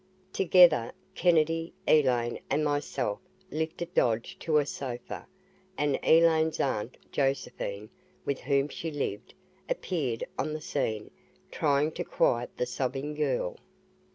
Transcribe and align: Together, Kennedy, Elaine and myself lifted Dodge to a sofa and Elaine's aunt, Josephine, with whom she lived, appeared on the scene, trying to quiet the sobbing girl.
Together, 0.33 0.91
Kennedy, 1.13 1.73
Elaine 1.87 2.39
and 2.49 2.65
myself 2.65 3.19
lifted 3.51 3.93
Dodge 3.93 4.35
to 4.39 4.57
a 4.57 4.65
sofa 4.65 5.27
and 5.77 5.99
Elaine's 6.03 6.59
aunt, 6.59 6.97
Josephine, 7.11 7.87
with 8.25 8.39
whom 8.39 8.67
she 8.67 8.89
lived, 8.89 9.35
appeared 9.69 10.23
on 10.39 10.53
the 10.53 10.59
scene, 10.59 11.11
trying 11.51 11.91
to 11.91 12.03
quiet 12.03 12.49
the 12.57 12.65
sobbing 12.65 13.13
girl. 13.13 13.57